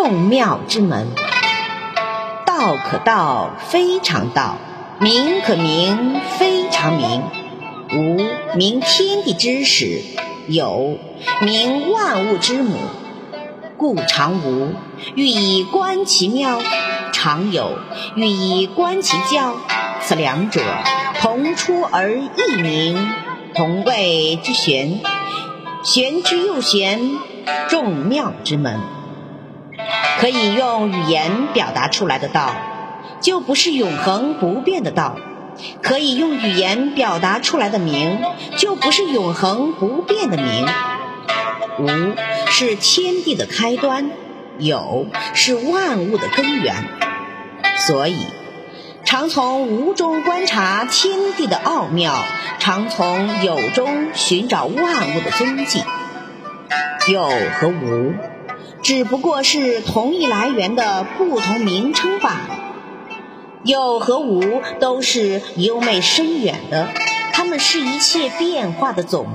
[0.00, 1.08] 众妙之门。
[2.46, 4.54] 道可道，非常道；
[5.00, 7.20] 名可名，非常名。
[7.92, 8.24] 无
[8.56, 10.00] 名天地之始，
[10.46, 10.98] 有
[11.40, 12.76] 名万物之母。
[13.76, 14.72] 故常无，
[15.16, 16.60] 欲以观其妙；
[17.12, 17.76] 常有，
[18.14, 19.56] 欲以观其教。
[20.00, 20.62] 此两者，
[21.20, 23.10] 同出而异名，
[23.52, 25.00] 同谓之玄。
[25.82, 27.18] 玄之又玄，
[27.68, 28.78] 众妙之门。
[30.18, 32.52] 可以用语言表达出来的道，
[33.20, 35.16] 就不是永恒不变的道。
[35.82, 38.20] 可以用语言表达出来的名，
[38.56, 40.66] 就不是永恒不变的名。
[41.78, 42.14] 无
[42.46, 44.10] 是天地的开端，
[44.58, 46.74] 有是万物的根源。
[47.76, 48.26] 所以，
[49.04, 52.14] 常从无中观察天地的奥妙，
[52.58, 55.82] 常从有中寻找万物的踪迹。
[57.08, 58.14] 有和无，
[58.82, 62.58] 只不过是同一来源的不同名称罢了。
[63.64, 66.88] 有和无都是优美深远的，
[67.32, 69.26] 它们是一切变化的总。